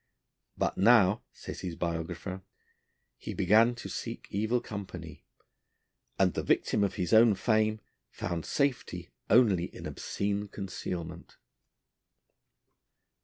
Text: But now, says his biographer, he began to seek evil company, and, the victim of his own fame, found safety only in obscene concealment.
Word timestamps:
But 0.57 0.79
now, 0.79 1.21
says 1.31 1.59
his 1.61 1.75
biographer, 1.75 2.41
he 3.17 3.35
began 3.35 3.75
to 3.75 3.87
seek 3.87 4.25
evil 4.31 4.59
company, 4.59 5.23
and, 6.17 6.33
the 6.33 6.41
victim 6.41 6.83
of 6.83 6.95
his 6.95 7.13
own 7.13 7.35
fame, 7.35 7.79
found 8.09 8.43
safety 8.47 9.11
only 9.29 9.65
in 9.65 9.85
obscene 9.85 10.47
concealment. 10.47 11.37